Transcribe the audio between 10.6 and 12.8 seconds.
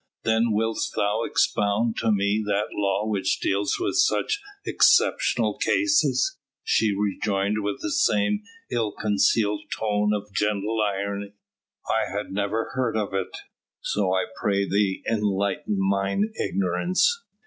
irony. "I had never